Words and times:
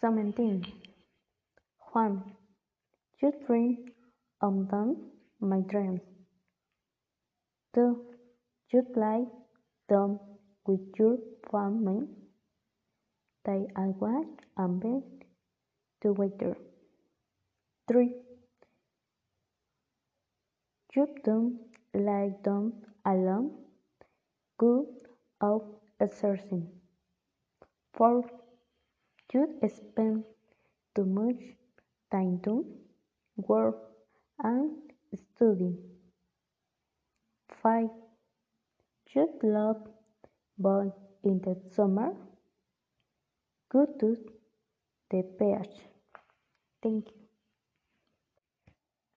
17. 0.00 0.64
1. 1.92 2.22
You 3.20 3.32
dream 3.46 3.76
of 4.40 4.68
them, 4.70 4.96
my 5.40 5.60
dreams. 5.60 6.00
2. 7.74 8.00
You 8.72 8.82
play 8.94 9.26
them 9.90 10.18
with 10.66 10.80
your 10.98 11.18
family. 11.50 12.06
They 13.44 13.66
are 13.76 13.90
watch 14.00 14.40
and 14.56 14.80
bed 14.80 15.02
together. 16.00 16.56
3. 17.88 18.14
You 20.96 21.06
don't 21.24 21.58
like 21.92 22.42
them 22.42 22.72
alone. 23.04 23.50
Good 24.56 24.86
of 25.42 25.62
exercising. 26.00 26.68
4. 27.92 28.24
You 29.32 29.60
spend 29.68 30.24
too 30.94 31.06
much 31.06 31.42
time 32.10 32.40
to 32.44 32.66
work 33.36 33.76
and 34.38 34.92
study. 35.14 35.78
5. 37.62 37.90
You 39.14 39.28
love 39.42 39.88
boy 40.58 40.92
in 41.22 41.40
the 41.40 41.56
summer. 41.70 42.14
Go 43.70 43.86
to 44.00 44.16
the 45.10 45.22
beach. 45.38 45.80
Thank 46.82 47.08
you. 47.08 47.29